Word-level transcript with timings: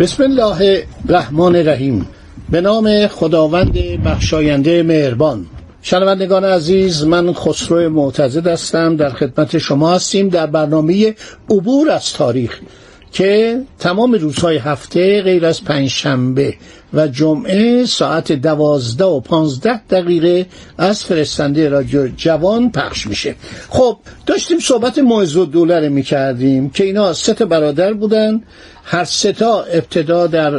بسم 0.00 0.22
الله 0.22 0.86
الرحمن 1.08 1.56
الرحیم. 1.56 2.08
به 2.50 2.60
نام 2.60 3.06
خداوند 3.06 3.72
بخشاینده 4.04 4.82
مهربان. 4.82 5.46
شنوندگان 5.82 6.44
عزیز 6.44 7.04
من 7.04 7.32
خسرو 7.32 7.90
معتزد 7.90 8.46
هستم. 8.46 8.96
در 8.96 9.10
خدمت 9.10 9.58
شما 9.58 9.94
هستیم 9.94 10.28
در 10.28 10.46
برنامه 10.46 11.14
عبور 11.50 11.90
از 11.90 12.12
تاریخ. 12.12 12.60
که 13.12 13.60
تمام 13.78 14.12
روزهای 14.12 14.56
هفته 14.56 15.22
غیر 15.22 15.46
از 15.46 15.64
پنجشنبه 15.64 16.54
و 16.94 17.08
جمعه 17.08 17.84
ساعت 17.84 18.32
دوازده 18.32 19.04
و 19.04 19.20
پانزده 19.20 19.80
دقیقه 19.90 20.46
از 20.78 21.04
فرستنده 21.04 21.68
رادیو 21.68 22.08
جوان 22.16 22.70
پخش 22.70 23.06
میشه. 23.06 23.34
خب 23.68 23.96
داشتیم 24.26 24.58
صحبت 24.58 24.98
معز 24.98 25.36
و 25.36 25.44
دوله 25.44 25.80
رو 25.80 25.92
می‌کردیم 25.92 26.70
که 26.70 26.84
اینا 26.84 27.12
سه 27.12 27.32
برادر 27.32 27.92
بودن. 27.92 28.40
هر 28.84 29.04
ستا 29.04 29.62
ابتدا 29.62 30.26
در 30.26 30.58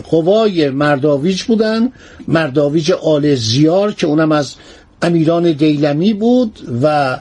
قوای 0.00 0.70
مرداویج 0.70 1.42
بودن. 1.42 1.92
مرداویج 2.28 2.92
آل 2.92 3.34
زیار 3.34 3.92
که 3.92 4.06
اونم 4.06 4.32
از 4.32 4.54
امیران 5.02 5.52
دیلمی 5.52 6.14
بود 6.14 6.58
و 6.82 7.18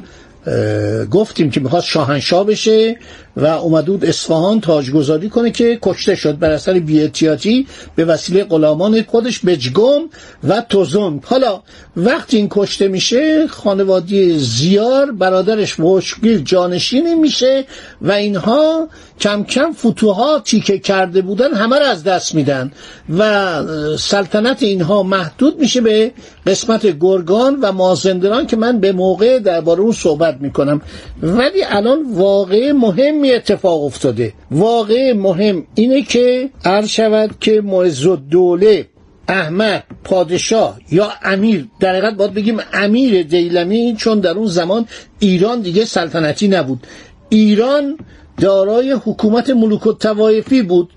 گفتیم 1.12 1.50
که 1.50 1.60
می‌خواست 1.60 1.88
شاهنشاه 1.88 2.46
بشه. 2.46 2.98
و 3.38 3.46
اومده 3.46 3.92
بود 3.92 4.06
اصفهان 4.06 4.62
تاجگذاری 4.62 5.30
کنه 5.30 5.52
که 5.52 5.80
کشته 5.82 6.16
شد 6.16 6.40
بر 6.40 6.52
اثر 6.52 6.80
بی‌احتیاطی 6.80 7.68
به 7.96 8.06
وسیله 8.06 8.44
غلامان 8.44 9.04
خودش 9.04 9.40
بجگم 9.40 10.02
و 10.44 10.62
توزون 10.70 11.22
حالا 11.26 11.62
وقتی 11.98 12.38
این 12.38 12.48
کشته 12.52 12.88
میشه 12.88 13.48
خانوادی 13.48 14.40
زیار 14.40 15.12
برادرش 15.12 15.80
مشکل 15.80 16.38
جانشین 16.38 17.20
میشه 17.20 17.66
و 18.02 18.12
اینها 18.12 18.88
کم 19.20 19.44
کم 19.44 19.72
فتوحاتی 19.74 20.60
که 20.60 20.80
کرده 20.80 21.22
بودن 21.22 21.54
همه 21.54 21.80
را 21.80 21.86
از 21.86 22.04
دست 22.04 22.36
میدن 22.36 22.72
و 23.18 23.64
سلطنت 23.98 24.64
اینها 24.64 25.04
محدود 25.04 25.60
میشه 25.60 25.82
به 25.82 26.12
قسمت 26.48 27.00
گرگان 27.00 27.60
و 27.62 27.72
مازندران 27.72 28.48
که 28.48 28.58
من 28.58 28.80
به 28.80 28.92
موقع 28.92 29.40
درباره 29.40 29.80
اون 29.80 29.92
صحبت 29.92 30.38
می‌کنم. 30.40 30.82
ولی 31.22 31.64
الان 31.64 32.00
واقع 32.14 32.72
مهم 32.72 33.21
مهمی 33.22 33.34
اتفاق 33.34 33.84
افتاده. 33.84 34.34
واقع 34.52 35.14
مهم 35.14 35.68
اینه 35.76 36.02
که 36.02 36.50
عرض 36.66 36.88
شود 36.88 37.36
که 37.40 37.62
معز 37.62 38.08
دوله 38.30 38.88
احمد 39.28 39.84
پادشاه 40.04 40.80
یا 40.92 41.10
امیر 41.24 41.68
در 41.80 41.90
حقیقت 41.90 42.14
باید 42.18 42.34
بگیم 42.34 42.58
امیر 42.74 43.24
دیلمی 43.24 43.96
چون 43.98 44.20
در 44.20 44.32
اون 44.32 44.46
زمان 44.46 44.86
ایران 45.20 45.62
دیگه 45.62 45.86
سلطنتی 45.86 46.48
نبود. 46.48 46.88
ایران 47.30 47.98
دارای 48.38 48.92
حکومت 48.92 49.50
ملوک 49.50 49.88
و 49.88 49.94
توایفی 49.94 50.62
بود. 50.62 50.90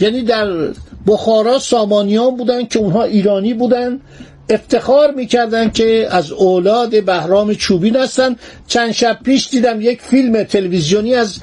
یعنی 0.00 0.22
در 0.22 0.68
بخارا 1.06 1.58
سامانیان 1.58 2.36
بودن 2.36 2.66
که 2.66 2.78
اونها 2.78 3.04
ایرانی 3.04 3.54
بودن. 3.54 4.00
افتخار 4.50 5.10
می‌کردن 5.10 5.70
که 5.70 6.08
از 6.10 6.32
اولاد 6.32 7.04
بهرام 7.04 7.54
چوبین 7.54 7.96
هستن. 7.96 8.36
چند 8.66 8.92
شب 8.92 9.18
پیش 9.24 9.48
دیدم 9.48 9.80
یک 9.80 10.02
فیلم 10.02 10.42
تلویزیونی 10.42 11.14
از 11.14 11.38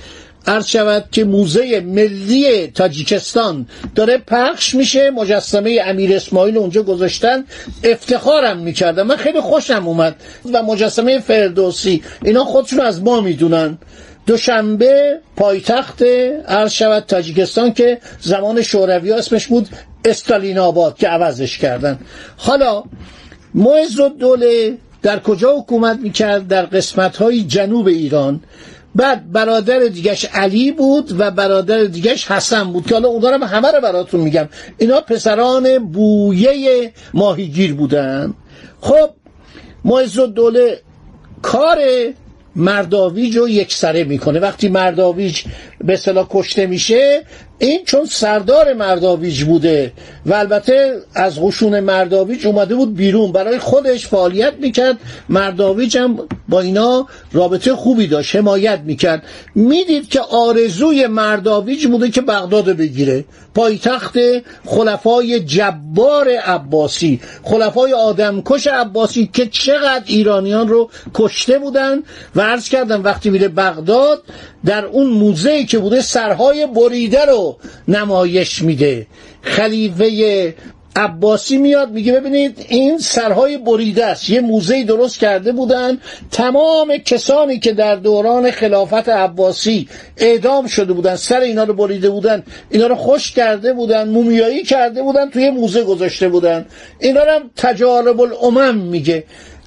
عرض 0.47 0.67
شود 0.67 1.05
که 1.11 1.23
موزه 1.23 1.79
ملی 1.79 2.67
تاجیکستان 2.67 3.67
داره 3.95 4.17
پخش 4.17 4.75
میشه. 4.75 5.09
مجسمه 5.11 5.79
امیر 5.85 6.15
اسماعیل 6.15 6.57
اونجا 6.57 6.83
گذاشتن. 6.83 7.43
افتخارم 7.83 8.57
می‌کردم. 8.57 9.07
من 9.07 9.15
خیلی 9.15 9.41
خوشم 9.41 9.87
اومد. 9.87 10.15
و 10.53 10.63
مجسمه 10.63 11.19
فردوسی 11.19 12.03
اینا 12.23 12.43
خودشون 12.43 12.79
از 12.79 13.03
ما 13.03 13.21
می‌دونن. 13.21 13.77
دوشنبه 14.25 15.19
پایتخت 15.35 16.01
عرض 16.47 16.71
شود 16.71 17.03
تاجیکستان 17.03 17.73
که 17.73 17.97
زمان 18.21 18.61
شوروی 18.61 19.11
اسمش 19.11 19.47
بود 19.47 19.69
استالین 20.05 20.57
آباد 20.57 20.97
که 20.97 21.07
عوضش 21.07 21.57
کردن. 21.57 21.99
حالا 22.37 22.83
معز 23.53 23.95
دوله 24.19 24.77
در 25.01 25.19
کجا 25.19 25.57
حکومت 25.57 25.99
می‌کرد؟ 25.99 26.47
در 26.47 26.65
قسمت 26.65 27.17
های 27.17 27.43
جنوب 27.43 27.87
ایران. 27.87 28.41
بعد 28.95 29.31
برادر 29.31 29.79
دیگش 29.79 30.25
علی 30.25 30.71
بود 30.71 31.19
و 31.19 31.31
برادر 31.31 31.83
دیگش 31.83 32.31
حسن 32.31 32.63
بود 32.63 32.85
که 32.87 32.93
حالا 32.93 33.07
اونا 33.07 33.29
رو 33.29 33.45
همه 33.45 33.71
رو 33.71 33.81
براتون 33.81 34.21
میگم. 34.21 34.49
اینا 34.77 35.01
پسران 35.01 35.91
بویه 35.91 36.93
ماهیگیر 37.13 37.73
بودن. 37.73 38.33
خب 38.81 39.09
معز 39.85 40.19
دوله 40.19 40.79
کار 41.41 41.77
مرداویج 42.55 43.37
رو 43.37 43.49
یکسره 43.49 44.03
می‌کنه. 44.03 44.39
وقتی 44.39 44.69
مرداویج 44.69 45.41
به 45.83 45.93
اصطلاح 45.93 46.27
کشته 46.29 46.67
میشه 46.67 47.23
این 47.59 47.85
چون 47.85 48.05
سردار 48.05 48.73
مرداویج 48.73 49.43
بوده 49.43 49.93
و 50.25 50.33
البته 50.33 51.01
از 51.15 51.39
قشون 51.39 51.79
مرداویج 51.79 52.47
اومده 52.47 52.75
بود 52.75 52.95
بیرون 52.95 53.31
برای 53.31 53.59
خودش 53.59 54.07
فعالیت 54.07 54.53
می‌کرد. 54.59 54.97
مرداویج 55.29 55.97
هم 55.97 56.19
با 56.49 56.61
اینا 56.61 57.07
رابطه 57.31 57.75
خوبی 57.75 58.07
داشت 58.07 58.35
حمایت 58.35 58.79
می‌کرد. 58.79 59.23
می‌دید 59.55 60.09
که 60.09 60.19
آرزوی 60.19 61.07
مرداویج 61.07 61.87
بوده 61.87 62.09
که 62.09 62.21
بغداد 62.21 62.65
بگیره. 62.65 63.25
پایتخت 63.55 64.17
خلفای 64.65 65.39
جبار 65.39 66.29
عباسی 66.29 67.19
خلفای 67.43 67.93
آدمکش 67.93 68.67
عباسی 68.67 69.29
که 69.33 69.47
چقدر 69.47 70.03
ایرانیان 70.05 70.67
رو 70.67 70.89
کشته 71.13 71.59
بودن 71.59 72.03
و 72.35 72.41
عرض 72.41 72.69
کردم 72.69 73.03
وقتی 73.03 73.29
میره 73.29 73.47
بغداد 73.47 74.23
در 74.65 74.85
اون 74.85 75.07
موزه 75.07 75.63
که 75.63 75.79
بوده 75.79 76.01
سرهای 76.01 76.67
بریده 76.67 77.25
رو 77.25 77.42
نمایش 77.87 78.61
میده. 78.61 79.07
خلیفه 79.41 80.53
عباسی 80.95 81.57
میاد 81.57 81.91
میگه 81.91 82.13
ببینید 82.13 82.65
این 82.69 82.97
سرهای 82.97 83.57
بریده 83.57 84.05
است. 84.05 84.29
یه 84.29 84.41
موزه 84.41 84.83
درست 84.83 85.19
کرده 85.19 85.51
بودن. 85.51 85.97
تمام 86.31 86.97
کسانی 86.97 87.59
که 87.59 87.73
در 87.73 87.95
دوران 87.95 88.51
خلافت 88.51 89.09
عباسی 89.09 89.87
اعدام 90.17 90.67
شده 90.67 90.93
بودن 90.93 91.15
سر 91.15 91.39
اینا 91.39 91.63
رو 91.63 91.73
بریده 91.73 92.09
بودن 92.09 92.43
اینا 92.69 92.87
رو 92.87 92.95
خوش 92.95 93.31
کرده 93.31 93.73
بودن 93.73 94.09
مومیایی 94.09 94.63
کرده 94.63 95.03
بودن 95.03 95.29
توی 95.29 95.49
موزه 95.49 95.83
گذاشته 95.83 96.29
بودن. 96.29 96.65
اینا 96.99 97.23
رو 97.23 97.31
هم 97.31 97.49
تجارب 97.55 98.21
الامم 98.21 98.75
میگه. 98.75 99.23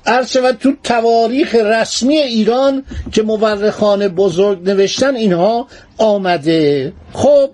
عرض 0.07 0.33
شود 0.33 0.59
تو 0.61 0.73
تواریخ 0.85 1.55
رسمی 1.55 2.17
ایران 2.17 2.85
که 3.13 3.23
مورخان 3.23 4.09
بزرگ 4.09 4.71
نوشتن 4.71 5.17
اینها 5.17 5.69
آمده. 5.99 6.93
خب 7.13 7.51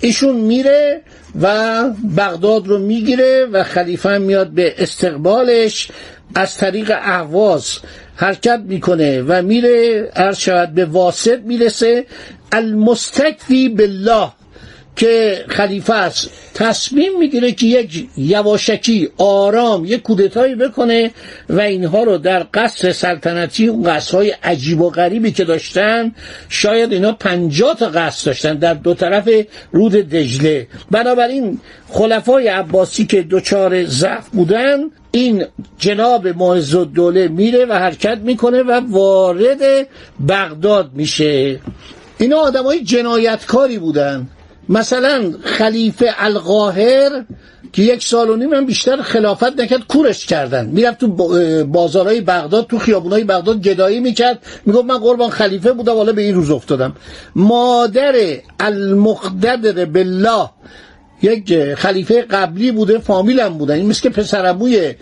ایشون 0.00 0.36
میره 0.36 1.02
و 1.40 1.84
بغداد 2.16 2.66
رو 2.66 2.78
می‌گیره 2.78 3.46
و 3.52 3.62
خلیفه 3.62 4.18
میاد 4.18 4.48
به 4.48 4.74
استقبالش. 4.78 5.88
از 6.34 6.56
طریق 6.56 6.92
اهواز 7.02 7.78
حرکت 8.16 8.60
می‌کنه 8.64 9.22
و 9.22 9.42
میره 9.42 10.02
عرض 10.16 10.38
شود 10.38 10.74
به 10.74 10.84
واسط 10.84 11.38
می‌رسه. 11.38 12.06
المستکفی 12.52 13.68
بالله. 13.68 14.28
که 14.96 15.44
خلیفه 15.48 15.94
است 15.94 16.30
تصمیم 16.54 17.18
می‌گیره 17.18 17.52
که 17.52 17.66
یک 17.66 18.08
یواشکی 18.16 19.08
آرام 19.18 19.84
یک 19.84 20.02
کودتایی 20.02 20.54
بکنه 20.54 21.10
و 21.48 21.60
اینها 21.60 22.02
رو 22.02 22.18
در 22.18 22.46
قصر 22.54 22.92
سلطنتی 22.92 23.66
اون 23.66 23.82
قصرهای 23.82 24.30
عجیب 24.30 24.80
و 24.80 24.90
غریبی 24.90 25.32
که 25.32 25.44
داشتن 25.44 26.14
شاید 26.48 26.92
اینا 26.92 27.12
پنجاه 27.12 27.74
تا 27.74 27.86
قصر 27.86 28.30
داشتن 28.30 28.54
در 28.54 28.74
دو 28.74 28.94
طرف 28.94 29.28
رود 29.72 29.92
دجله. 29.92 30.66
بنابراین 30.90 31.60
خلفای 31.88 32.48
عباسی 32.48 33.06
که 33.06 33.22
دوچار 33.22 33.84
ضعف 33.84 34.28
بودن 34.28 34.78
این 35.10 35.44
جناب 35.78 36.28
معز 36.28 36.76
دوله 36.76 37.28
میره 37.28 37.64
و 37.64 37.72
حرکت 37.72 38.18
می‌کنه 38.18 38.62
و 38.62 38.80
وارد 38.90 39.88
بغداد 40.28 40.90
میشه. 40.94 41.60
اینا 42.18 42.36
آدمای 42.36 42.84
جنایتکاری 42.84 43.78
بودن. 43.78 44.28
مثلا 44.68 45.34
خلیفه 45.44 46.14
القاهر 46.18 47.24
که 47.72 47.82
یک 47.82 48.04
سال 48.04 48.30
و 48.30 48.36
نیم 48.36 48.54
هم 48.54 48.66
بیشتر 48.66 49.02
خلافت 49.02 49.60
نکرد 49.60 49.86
کورش 49.88 50.26
کردن. 50.26 50.66
می‌رفت 50.66 50.98
تو 50.98 51.08
بازارهای 51.64 52.20
بغداد 52.20 52.66
تو 52.66 52.78
خیابونهای 52.78 53.24
بغداد 53.24 53.62
گدایی 53.62 54.00
می‌کرد. 54.00 54.38
می‌گفت 54.66 54.84
من 54.84 54.98
قربان 54.98 55.30
خلیفه 55.30 55.72
بودم 55.72 55.94
حالا 55.94 56.12
به 56.12 56.22
این 56.22 56.34
روز 56.34 56.50
افتادم. 56.50 56.96
مادر 57.36 58.14
المقتدر 58.60 59.84
بالله 59.84 60.50
یک 61.22 61.74
خلیفه 61.74 62.22
قبلی 62.22 62.72
بوده 62.72 62.98
فامیلم 62.98 63.58
بودن 63.58 63.74
این 63.74 63.86
مثل 63.86 64.02
که 64.02 64.10
پسرموی 64.10 64.94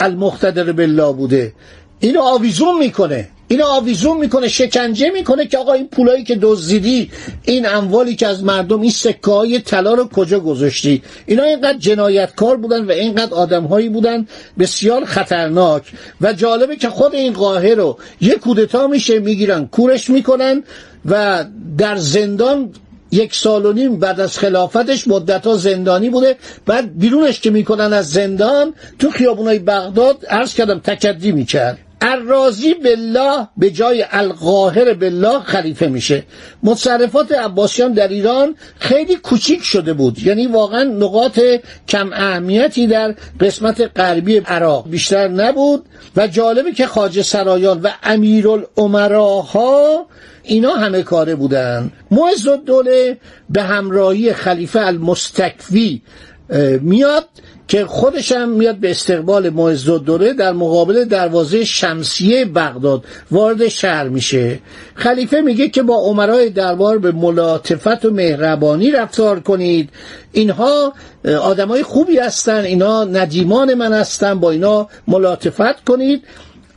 المقتدر 0.00 0.72
بالله 0.72 1.12
بوده. 1.12 1.52
اینو 2.00 2.20
آویزون 2.20 2.78
می‌کنه. 2.78 3.28
اینو 3.48 3.64
آویزون 3.64 4.16
می‌کنه 4.16 4.48
شکنجه 4.48 5.10
می‌کنه 5.10 5.46
که 5.46 5.58
آقا 5.58 5.72
این 5.72 5.88
پولایی 5.88 6.24
که 6.24 6.38
دزدیدی 6.42 7.10
این 7.44 7.68
اموالی 7.68 8.16
که 8.16 8.26
از 8.26 8.44
مردم 8.44 8.80
این 8.80 8.90
سکه 8.90 9.30
های 9.30 9.58
طلا 9.58 9.94
رو 9.94 10.08
کجا 10.08 10.40
گذاشتی؟ 10.40 11.02
اینا 11.26 11.42
اینقدر 11.42 11.78
جنایتکار 11.78 12.56
بودن 12.56 12.84
و 12.84 12.90
اینقدر 12.90 13.34
آدمهایی 13.34 13.88
بودن 13.88 14.26
بسیار 14.58 15.04
خطرناک. 15.04 15.82
و 16.20 16.32
جالبه 16.32 16.76
که 16.76 16.88
خود 16.88 17.14
این 17.14 17.32
قاهر 17.32 17.74
رو 17.74 17.98
یه 18.20 18.34
کودتا 18.34 18.86
میشه 18.86 19.18
می‌گیرن 19.18 19.66
کورش 19.66 20.10
می‌کنن 20.10 20.62
و 21.06 21.44
در 21.78 21.96
زندان 21.96 22.72
یک 23.10 23.34
سال 23.34 23.66
و 23.66 23.72
نیم 23.72 23.98
بعد 23.98 24.20
از 24.20 24.38
خلافتش 24.38 25.08
مدت 25.08 25.46
ها 25.46 25.54
زندانی 25.56 26.10
بوده. 26.10 26.36
بعد 26.66 26.98
بیرونش 26.98 27.40
که 27.40 27.50
می‌کنن 27.50 27.92
از 27.92 28.10
زندان 28.10 28.74
تو 28.98 29.10
خیابونای 29.10 29.58
بغداد 29.58 30.26
عرض 30.26 30.54
کردم 30.54 30.78
تکدی 30.78 31.32
می‌کرد. 31.32 31.78
الرازی 32.00 32.74
بالله 32.74 33.48
به 33.56 33.70
جای 33.70 34.04
القاهر 34.10 34.94
بالله 34.94 35.40
خلیفه 35.40 35.86
میشه. 35.86 36.24
متصرفات 36.62 37.32
عباسیان 37.32 37.92
در 37.92 38.08
ایران 38.08 38.54
خیلی 38.78 39.16
کوچیک 39.16 39.62
شده 39.62 39.92
بود. 39.92 40.22
یعنی 40.22 40.46
واقعا 40.46 40.82
نقاط 40.82 41.40
کم 41.88 42.12
اهمیتی 42.12 42.86
در 42.86 43.14
قسمت 43.40 43.90
غربی 43.96 44.36
عراق 44.36 44.90
بیشتر 44.90 45.28
نبود 45.28 45.84
و 46.16 46.26
جالبه 46.26 46.72
که 46.72 46.86
خاج 46.86 47.22
سرایان 47.22 47.80
و 47.80 47.88
امیرالعمراها 48.02 50.06
اینا 50.42 50.74
همه 50.74 51.02
کاره 51.02 51.34
بودن. 51.34 51.92
معز 52.10 52.48
الدوله 52.48 53.16
به 53.50 53.62
همراهی 53.62 54.32
خلیفه 54.32 54.80
المستکوی 54.80 56.02
میاد 56.80 57.28
که 57.68 57.84
خودش 57.84 58.32
هم 58.32 58.48
میاد 58.48 58.76
به 58.76 58.90
استقبال 58.90 59.50
معز 59.50 59.88
الدوله 59.88 60.32
در 60.32 60.52
مقابل 60.52 61.04
دروازه 61.04 61.64
شمسیه 61.64 62.44
بغداد 62.44 63.04
وارد 63.30 63.68
شهر 63.68 64.08
میشه. 64.08 64.58
خلیفه 64.94 65.40
میگه 65.40 65.68
که 65.68 65.82
با 65.82 65.96
عمرای 65.96 66.50
دربار 66.50 66.98
به 66.98 67.12
ملاطفت 67.12 68.04
و 68.04 68.10
مهربانی 68.10 68.90
رفتار 68.90 69.40
کنید. 69.40 69.90
اینها 70.32 70.92
آدمای 71.42 71.82
خوبی 71.82 72.18
هستن 72.18 72.64
اینا 72.64 73.04
ندیمان 73.04 73.74
من 73.74 73.92
هستن 73.92 74.40
با 74.40 74.50
اینا 74.50 74.88
ملاطفت 75.08 75.84
کنید. 75.84 76.22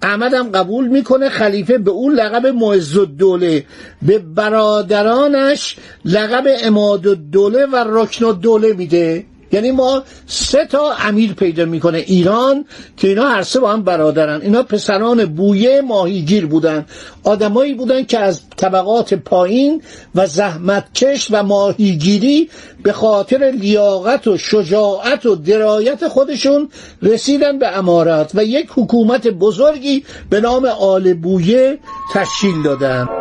احمد 0.01 0.33
هم 0.33 0.51
قبول 0.51 0.87
می‌کنه 0.87 1.29
خلیفه 1.29 1.77
به 1.77 1.91
اون 1.91 2.13
لقب 2.13 2.47
معز 2.47 2.97
الدوله 2.97 3.65
به 4.01 4.19
برادرانش 4.19 5.75
لقب 6.05 6.43
اماد 6.63 7.07
الدوله 7.07 7.65
و 7.65 7.75
رکن 7.87 8.25
الدوله 8.25 8.73
میده. 8.73 9.25
یعنی 9.51 9.71
ما 9.71 10.03
سه 10.27 10.65
تا 10.65 10.93
امیر 10.93 11.33
پیدا 11.33 11.65
می‌کنه 11.65 11.97
ایران 11.97 12.65
که 12.97 13.07
اینا 13.07 13.27
هر 13.29 13.43
سه 13.43 13.59
با 13.59 13.73
هم 13.73 13.83
برادرن. 13.83 14.41
اینا 14.41 14.63
پسران 14.63 15.25
بویه 15.25 15.81
ماهیگیر 15.81 16.45
بودن. 16.45 16.85
آدمایی 17.23 17.73
بودن 17.73 18.03
که 18.03 18.19
از 18.19 18.41
طبقات 18.57 19.13
پایین 19.13 19.81
و 20.15 20.27
زحمتکش 20.27 21.27
و 21.31 21.43
ماهیگیری 21.43 22.49
به 22.83 22.93
خاطر 22.93 23.51
لیاقت 23.59 24.27
و 24.27 24.37
شجاعت 24.37 25.25
و 25.25 25.35
درایت 25.35 26.07
خودشون 26.07 26.69
رسیدن 27.01 27.59
به 27.59 27.77
امارات 27.77 28.31
و 28.33 28.43
یک 28.43 28.67
حکومت 28.75 29.27
بزرگی 29.27 30.03
به 30.29 30.41
نام 30.41 30.65
آل 30.65 31.13
بویه 31.13 31.79
تشکیل 32.13 32.63
دادن. 32.63 33.20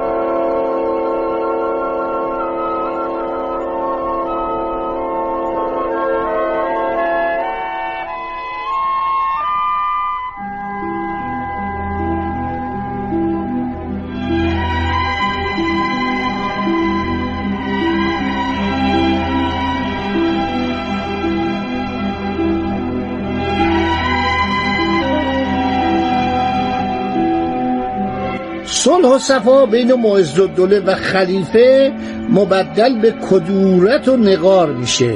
صلح 28.85 29.09
و 29.09 29.19
صفا 29.19 29.67
بین 29.67 29.94
معز 29.94 30.41
الدوله 30.41 30.81
و 30.81 30.94
خلیفه 30.94 31.93
مبدل 32.31 32.99
به 32.99 33.15
کدورت 33.31 34.09
و 34.09 34.17
نقار 34.17 34.73
میشه. 34.73 35.15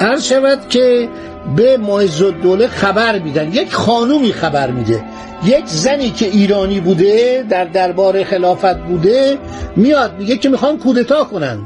عرض 0.00 0.24
شود 0.24 0.68
که 0.68 1.08
به 1.56 1.76
معز 1.76 2.22
الدوله 2.22 2.66
خبر 2.66 3.18
میدن. 3.18 3.52
یک 3.52 3.72
خانومی 3.72 4.32
خبر 4.32 4.70
میده. 4.70 5.04
یک 5.44 5.66
زنی 5.66 6.10
که 6.10 6.26
ایرانی 6.26 6.80
بوده 6.80 7.44
در 7.50 7.64
دربار 7.64 8.24
خلافت 8.24 8.78
بوده 8.78 9.38
میاد 9.76 10.14
میگه 10.18 10.36
که 10.36 10.48
می‌خوان 10.48 10.78
کودتا 10.78 11.24
کنن. 11.24 11.58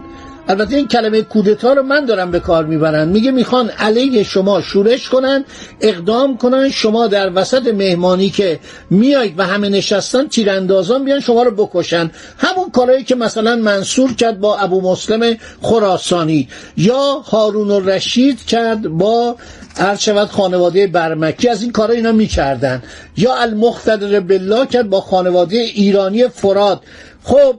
البته 0.48 0.76
این 0.76 0.88
کلمه 0.88 1.22
کودتا 1.22 1.72
رو 1.72 1.82
من 1.82 2.04
دارم 2.04 2.30
به 2.30 2.40
کار 2.40 2.64
می‌برن 2.64 3.08
میگه 3.08 3.30
می‌خوان 3.30 3.68
علیه 3.68 4.22
شما 4.22 4.60
شورش 4.60 5.08
کنن 5.08 5.44
اقدام 5.80 6.36
کنن 6.36 6.70
شما 6.70 7.06
در 7.06 7.32
وسط 7.34 7.66
مهمانی 7.66 8.30
که 8.30 8.60
میایید 8.90 9.34
و 9.38 9.46
همه 9.46 9.68
نشستن 9.68 10.28
تیراندازان 10.28 11.04
بیان 11.04 11.20
شما 11.20 11.42
رو 11.42 11.50
بکشن. 11.50 12.10
همون 12.38 12.70
کارهایی 12.70 13.04
که 13.04 13.14
مثلا 13.14 13.56
منصور 13.56 14.14
کرد 14.14 14.40
با 14.40 14.58
ابو 14.58 14.80
مسلم 14.80 15.36
خراسانی. 15.62 16.48
یا 16.76 17.18
هارون 17.18 17.70
الرشید 17.70 18.44
کرد 18.46 18.88
با 18.88 19.36
هر 19.76 20.26
خانواده 20.26 20.86
برمکی. 20.86 21.48
از 21.48 21.62
این 21.62 21.72
کارا 21.72 21.94
اینا 21.94 22.12
می‌کردن. 22.12 22.82
یا 23.16 23.34
المختدر 23.34 24.20
بالله 24.20 24.66
کرد 24.66 24.90
با 24.90 25.00
خانواده 25.00 25.56
ایرانی 25.56 26.28
فراد 26.28 26.80
خب 27.24 27.54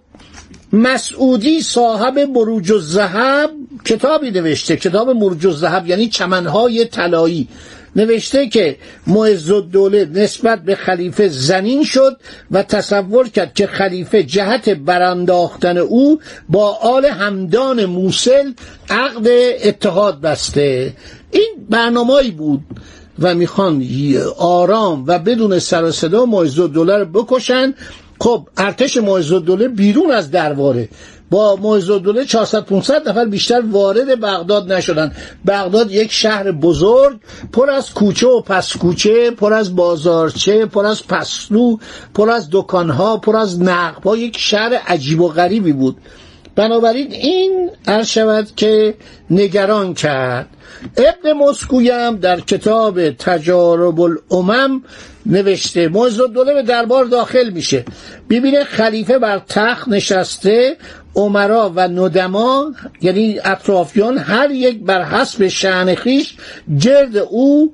مسعودی 0.74 1.62
صاحب 1.62 2.20
مروج 2.20 2.72
و 2.72 2.80
زهب 2.80 3.50
کتابی 3.86 4.32
نوشته. 4.32 4.76
کتاب 4.76 5.10
مروج 5.10 5.46
و 5.46 5.52
زهب 5.52 5.88
یعنی 5.88 6.08
چمنهای 6.08 6.86
طلایی. 6.86 7.48
نوشته 7.96 8.48
که 8.48 8.78
معز 9.08 9.52
الدوله 9.52 10.06
نسبت 10.06 10.64
به 10.64 10.76
خلیفه 10.76 11.28
زنین 11.28 11.84
شد 11.84 12.18
و 12.52 12.64
تصور 12.64 13.30
کرد 13.30 13.54
که 13.54 13.68
خلیفه 13.68 14.24
جهت 14.24 14.70
برانداختن 14.70 15.78
او 15.78 16.20
با 16.50 16.76
آل 16.76 17.06
همدان 17.06 17.86
موسل 17.86 18.52
عقد 18.90 19.28
اتحاد 19.64 20.22
بسته. 20.22 20.94
این 21.32 21.56
برنامه‌ای 21.70 22.32
بود 22.32 22.62
و 23.20 23.36
می‌خوان 23.36 23.84
آرام 24.38 25.04
و 25.08 25.20
بدون 25.20 25.60
سر 25.60 25.84
و 25.84 25.92
صدا 25.92 26.26
معز 26.26 26.60
الدوله 26.60 26.98
رو 26.98 27.06
بکشن 27.06 27.74
خب 28.24 28.48
ارتش 28.58 28.98
معز 28.98 29.32
الدوله 29.32 29.68
بیرون 29.68 30.12
از 30.12 30.32
درباره. 30.32 30.90
با 31.30 31.56
معز 31.56 31.90
الدوله 31.90 32.26
400 32.26 32.66
500 32.66 33.10
نفر 33.10 33.26
بیشتر 33.26 33.62
وارد 33.72 34.22
بغداد 34.22 34.74
نشدن. 34.74 35.12
بغداد 35.48 35.92
یک 35.92 36.12
شهر 36.12 36.52
بزرگ 36.52 37.20
پر 37.54 37.70
از 37.70 37.94
کوچه 37.94 38.28
و 38.28 38.42
پس 38.42 38.78
کوچه 38.78 39.32
پر 39.32 39.54
از 39.54 39.76
بازارچه 39.76 40.66
پر 40.66 40.86
از 40.86 41.08
پسلو 41.08 41.78
پر 42.14 42.30
از 42.30 42.48
دکانها 42.52 43.18
پر 43.18 43.36
از 43.36 43.62
نقبها. 43.62 44.18
یک 44.18 44.38
شهر 44.38 44.74
عجیب 44.88 45.22
و 45.22 45.28
غریبی 45.28 45.74
بود. 45.74 45.98
بنابراین 46.56 47.12
این 47.12 47.70
عرض 47.88 48.08
شود 48.08 48.48
که 48.56 48.94
نگران 49.30 49.94
کرد. 49.94 50.48
ابن 50.98 51.34
مسکویم 51.34 52.16
در 52.16 52.40
کتاب 52.40 53.10
تجارب 53.10 54.02
الامم 54.02 54.84
نوشته 55.26 55.88
معز 55.88 56.20
الدوله 56.20 56.54
به 56.54 56.64
دربار 56.64 57.06
داخل 57.06 57.50
میشه. 57.50 57.86
ببینه 58.30 58.64
خلیفه 58.64 59.20
بر 59.20 59.42
تخت 59.50 59.88
نشسته 59.88 60.78
عمرا 61.16 61.72
و 61.76 61.80
ندما 61.80 62.74
یعنی 63.02 63.40
اطرافیان 63.46 64.18
هر 64.18 64.52
یک 64.52 64.80
بر 64.80 65.04
حسب 65.04 65.48
شعن 65.48 65.96
خیش 65.96 66.36
گرد 66.82 67.18
او 67.18 67.74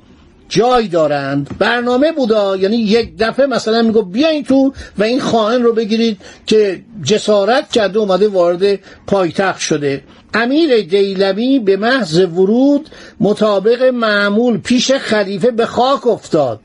جای 0.50 0.88
دارند. 0.88 1.50
برنامه 1.60 2.12
بودا 2.12 2.56
یعنی 2.56 2.78
یک 2.78 3.18
دفعه 3.18 3.46
مثلا 3.46 3.82
میگو 3.82 4.02
بیاین 4.02 4.44
تو 4.44 4.74
و 4.98 5.04
این 5.04 5.20
خائن 5.20 5.64
رو 5.64 5.74
بگیرید 5.74 6.18
که 6.46 6.82
جسارت 7.04 7.72
کرده 7.72 8.00
اومده 8.00 8.28
وارد 8.28 8.80
پایتخت 9.08 9.60
شده. 9.60 10.04
امیر 10.34 10.82
دیلمی 10.82 11.60
به 11.60 11.78
محض 11.78 12.18
ورود 12.20 12.90
مطابق 13.20 13.84
معمول 13.84 14.58
پیش 14.58 14.92
خلیفه 14.92 15.52
به 15.52 15.66
خاک 15.66 16.08
افتاد. 16.08 16.60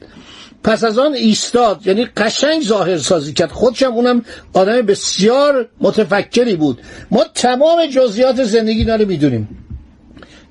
پس 0.64 0.85
از 0.85 0.99
آن 0.99 1.14
ایستاد 1.14 1.87
یعنی 1.87 2.05
قشنگ 2.05 2.62
ظاهر 2.62 2.99
سازی 2.99 3.33
کرد. 3.33 3.50
خودشم 3.50 3.93
اونم 3.93 4.25
آدم 4.53 4.81
بسیار 4.81 5.69
متفکری 5.81 6.57
بود. 6.57 6.79
ما 7.11 7.25
تمام 7.35 7.87
جزئیات 7.87 8.45
زندگی 8.45 8.85
رو 8.85 9.07
می‌دونیم. 9.07 9.63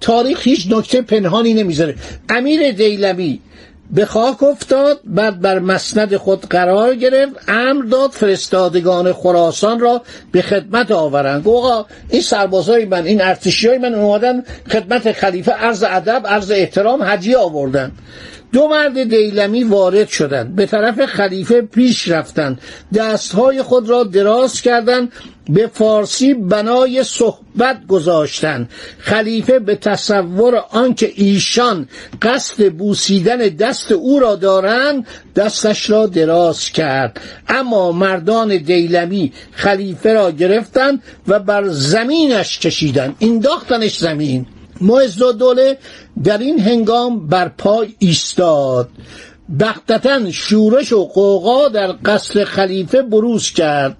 تاریخ 0.04 0.44
هیچ 0.44 0.68
نکته 0.72 1.02
پنهانی 1.02 1.54
نمی‌ذاره. 1.54 1.96
امیر 2.30 2.72
دیلمی 2.72 3.40
به 3.92 4.06
خاک 4.06 4.44
افتاد 4.44 5.00
بعد 5.06 5.42
بر 5.42 5.60
مسند 5.60 6.18
خود 6.18 6.46
قرار 6.46 6.96
گرفت 6.96 7.32
امر 7.48 7.86
داد 7.86 8.12
فرستادگان 8.12 9.14
خراسان 9.14 9.80
را 9.80 10.02
به 10.32 10.42
خدمت 10.42 10.92
آورند. 10.92 11.44
گوها 11.44 11.86
این 12.10 12.22
سربازای 12.22 12.86
من 12.86 13.06
این 13.06 13.22
ارتشی 13.22 13.68
های 13.68 13.78
من 13.78 13.94
اومدن 13.94 14.44
خدمت 14.72 15.12
خلیفه 15.12 15.52
عرض 15.52 15.84
ادب 15.84 16.28
عرض 16.28 16.52
احترام 16.52 17.02
هدیه 17.02 17.38
آوردن. 17.38 17.92
دو 18.54 18.68
مرد 18.68 19.04
دیلمی 19.04 19.64
وارد 19.64 20.10
شدند. 20.10 20.56
به 20.56 20.66
طرف 20.66 21.06
خلیفه 21.06 21.62
پیش 21.62 22.08
رفتند. 22.08 22.62
دستهای 22.96 23.62
خود 23.62 23.90
را 23.90 24.04
دراز 24.04 24.62
کردند. 24.62 25.12
به 25.50 25.70
فارسی 25.74 26.34
بنای 26.34 27.04
صحبت 27.04 27.88
گذاشتند. 27.88 28.70
خلیفه 29.00 29.60
به 29.60 29.76
تصور 29.76 30.56
آنکه 30.56 31.12
ایشان 31.16 31.88
قصد 32.22 32.74
بوسیدن 32.74 33.38
دست 33.38 33.92
او 33.92 34.20
را 34.20 34.36
دارند 34.36 35.08
دستش 35.36 35.90
را 35.90 36.08
دراز 36.08 36.70
کرد. 36.70 37.22
اما 37.48 37.92
مردان 37.92 38.58
دیلمی 38.58 39.34
خلیفه 39.52 40.14
را 40.14 40.32
گرفتند 40.32 41.04
و 41.28 41.40
بر 41.40 41.68
زمینش 41.68 42.60
کشیدند. 42.60 43.16
انداختنش 43.22 43.98
زمین. 43.98 44.46
معز 44.82 45.18
دوله 45.18 45.78
در 46.24 46.38
این 46.38 46.60
هنگام 46.60 47.28
بر 47.28 47.48
پای 47.48 47.96
ایستاد. 48.00 48.90
بختتا 49.60 50.32
شورش 50.32 50.94
و 50.94 51.06
قوقا 51.06 51.68
در 51.68 51.96
قصر 52.06 52.44
خلیفه 52.44 53.02
بروز 53.02 53.52
کرد. 53.52 53.98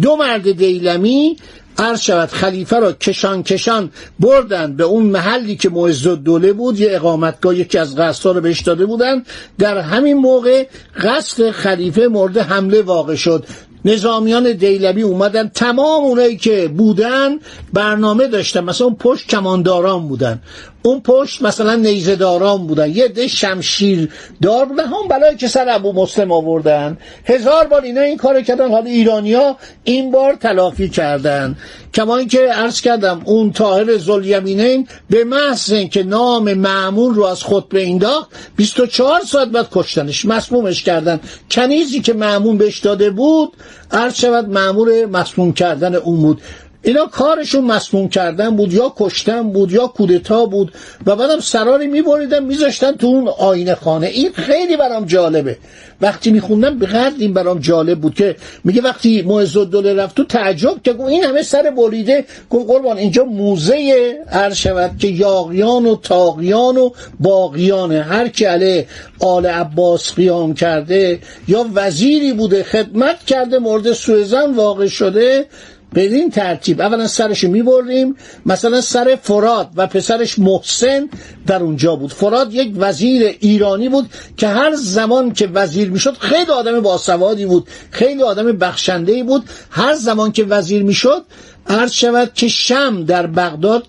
دو 0.00 0.16
مرد 0.16 0.52
دیلمی 0.52 1.36
عرض 1.78 2.00
شود 2.00 2.28
خلیفه 2.28 2.78
را 2.78 2.92
کشان 2.92 3.42
کشان 3.42 3.90
بردن 4.20 4.76
به 4.76 4.84
اون 4.84 5.02
محلی 5.02 5.56
که 5.56 5.68
معز 5.68 6.08
دوله 6.08 6.52
بود. 6.52 6.80
یه 6.80 6.88
اقامتگاه 6.90 7.56
یکی 7.56 7.78
از 7.78 7.96
قصدها 7.96 8.32
رو 8.32 8.40
بهش 8.40 8.60
داده 8.60 8.86
بودن. 8.86 9.22
در 9.58 9.78
همین 9.78 10.16
موقع 10.16 10.66
قصد 11.02 11.50
خلیفه 11.50 12.06
مورد 12.06 12.38
حمله 12.38 12.82
واقع 12.82 13.14
شد. 13.14 13.46
نظامیان 13.84 14.52
دیلمی 14.52 15.02
اومدن. 15.02 15.48
تمام 15.48 16.04
اونایی 16.04 16.36
که 16.36 16.68
بودن 16.68 17.38
برنامه 17.72 18.26
داشتن. 18.26 18.60
مثلا 18.60 18.86
اون 18.86 18.96
پشت 18.96 19.26
کمانداران 19.26 20.08
بودن. 20.08 20.42
اون 20.82 21.00
پشت 21.00 21.42
مثلا 21.42 21.74
نیزداران 21.74 22.66
بودن. 22.66 22.90
یه 22.90 23.08
ده 23.08 23.26
شمشیر 23.26 24.08
دار 24.42 24.64
بودن. 24.64 24.84
هم 24.84 25.08
بلایی 25.10 25.36
که 25.36 25.48
سر 25.48 25.66
ابو 25.68 25.92
مسلم 25.92 26.32
آوردن. 26.32 26.98
هزار 27.24 27.66
بار 27.66 27.82
اینا 27.82 28.00
این 28.00 28.16
کار 28.16 28.42
کردن. 28.42 28.70
حالا 28.70 28.86
ایرانیا 28.86 29.56
این 29.84 30.10
بار 30.10 30.34
تلافی 30.34 30.88
کردن. 30.88 31.56
کما 31.94 32.16
اینکه 32.16 32.38
عرض 32.38 32.80
کردم 32.80 33.22
اون 33.24 33.52
طاهر 33.52 33.98
زلیمینین 33.98 34.88
به 35.10 35.24
محض 35.24 35.72
اینکه 35.72 36.02
نام 36.02 36.54
معمون 36.54 37.14
رو 37.14 37.24
از 37.24 37.42
خود 37.42 37.68
به 37.68 37.88
انداخت 37.88 38.30
24 38.56 39.20
ساعت 39.20 39.48
بعد 39.48 39.68
کشتنش 39.72 40.24
مسمومش 40.24 40.84
کردن. 40.84 41.20
کنیزی 41.50 42.00
که 42.00 42.12
معمون 42.12 42.58
بهش 42.58 42.78
داده 42.78 43.10
بود 43.10 43.52
عرض 43.92 44.14
شود 44.14 44.48
معمور 44.48 45.06
مسموم 45.06 45.52
کردن 45.52 45.94
اون 45.94 46.20
بود. 46.20 46.40
اینا 46.82 47.06
کارشون 47.06 47.64
مسموم 47.64 48.08
کردن 48.08 48.56
بود 48.56 48.72
یا 48.72 48.92
کشتن 48.96 49.52
بود 49.52 49.72
یا 49.72 49.86
کودتا 49.86 50.46
بود 50.46 50.72
و 51.06 51.16
بعدم 51.16 51.40
سراری 51.40 51.86
میبریدن 51.86 52.44
میذاشتن 52.44 52.92
تو 52.92 53.06
اون 53.06 53.28
آینه 53.28 53.74
خانه. 53.74 54.06
این 54.06 54.32
خیلی 54.32 54.76
برام 54.76 55.04
جالبه. 55.04 55.58
وقتی 56.00 56.30
میخوندم 56.30 56.78
به 56.78 56.86
قدر 56.86 57.14
این 57.18 57.34
برام 57.34 57.58
جالب 57.58 58.00
بود 58.00 58.14
که 58.14 58.36
میگه 58.64 58.82
وقتی 58.82 59.22
معز 59.22 59.56
الدوله 59.56 59.94
رفت 59.94 60.16
تو 60.16 60.24
تعجب 60.24 60.82
که 60.84 61.00
این 61.00 61.24
همه 61.24 61.42
سر 61.42 61.70
بریده. 61.70 62.24
گفت 62.50 62.68
قربان 62.68 62.98
اینجا 62.98 63.24
موزه 63.24 64.14
هر 64.30 64.54
شود 64.54 64.98
که 64.98 65.08
یاغیان 65.08 65.86
و 65.86 65.96
تاقیان 65.96 66.76
و 66.76 66.90
باقیانه 67.20 68.02
هر 68.02 68.28
کی 68.28 68.44
علیه 68.44 68.86
آل 69.20 69.46
عباس 69.46 70.14
قیام 70.14 70.54
کرده 70.54 71.18
یا 71.48 71.66
وزیری 71.74 72.32
بوده 72.32 72.62
خدمت 72.62 73.24
کرده 73.26 73.58
مورد 73.58 73.92
سوء 73.92 74.24
واقع 74.56 74.86
شده 74.86 75.46
بدین 75.94 76.30
ترتیب. 76.30 76.80
اولا 76.80 77.06
سرش 77.06 77.44
می‌بریم 77.44 78.16
مثلا 78.46 78.80
سر 78.80 79.18
فراد 79.22 79.70
و 79.76 79.86
پسرش 79.86 80.38
محسن 80.38 81.08
در 81.46 81.62
اونجا 81.62 81.96
بود. 81.96 82.12
فراد 82.12 82.54
یک 82.54 82.72
وزیر 82.76 83.36
ایرانی 83.40 83.88
بود 83.88 84.10
که 84.36 84.48
هر 84.48 84.74
زمان 84.74 85.32
که 85.32 85.46
وزیر 85.46 85.90
می‌شد 85.90 86.16
خیلی 86.16 86.50
آدم 86.50 86.80
باسوادی 86.80 87.46
بود 87.46 87.68
خیلی 87.90 88.22
آدم 88.22 88.52
بخشنده 88.52 89.22
بود. 89.22 89.44
هر 89.70 89.94
زمان 89.94 90.32
که 90.32 90.44
وزیر 90.44 90.82
می‌شد 90.82 91.24
عرض 91.66 91.92
شود 91.92 92.34
که 92.34 92.48
شم 92.48 93.04
در 93.04 93.26
بغداد 93.26 93.84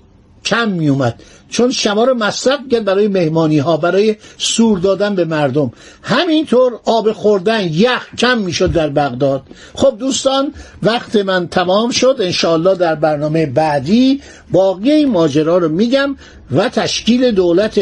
کم 0.45 0.69
میومد 0.69 1.19
چون 1.51 1.71
شما 1.71 2.03
رو 2.03 2.13
مصرف 2.13 2.59
کرد 2.71 2.85
برای 2.85 3.07
مهمانی 3.07 3.57
ها 3.59 3.77
برای 3.77 4.15
سور 4.37 4.79
دادن 4.79 5.15
به 5.15 5.25
مردم. 5.25 5.71
همینطور 6.03 6.79
آب 6.85 7.11
خوردن 7.11 7.67
یخ 7.67 8.07
کم 8.17 8.37
می‌شد 8.37 8.71
در 8.71 8.89
بغداد. 8.89 9.41
خب 9.73 9.95
دوستان 9.99 10.53
وقت 10.83 11.15
من 11.15 11.47
تمام 11.47 11.91
شد. 11.91 12.15
انشاالله 12.19 12.75
در 12.75 12.95
برنامه 12.95 13.45
بعدی 13.45 14.21
باقی 14.51 14.91
این 14.91 15.09
ماجرا 15.11 15.57
رو 15.57 15.69
میگم 15.69 16.15
و 16.51 16.69
تشکیل 16.69 17.31
دولت 17.31 17.79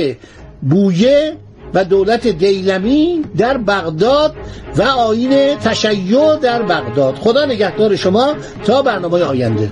بویه 0.61 1.37
و 1.73 1.85
دولت 1.85 2.27
دیلمی 2.27 3.21
در 3.37 3.57
بغداد 3.57 4.35
و 4.77 4.81
آین 4.81 5.55
تشیع 5.55 6.35
در 6.35 6.61
بغداد. 6.61 7.15
خدا 7.15 7.45
نگهدار 7.45 7.95
شما. 7.95 8.33
تا 8.65 8.81
برنامه 8.81 9.23
آینده. 9.23 9.71